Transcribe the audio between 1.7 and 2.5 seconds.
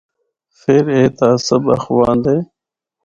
آخواندے۔